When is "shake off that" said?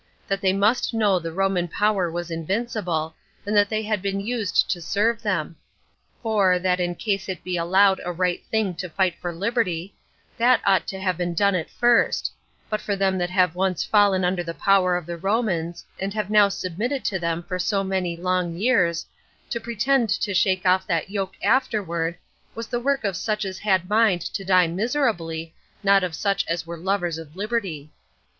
20.33-21.11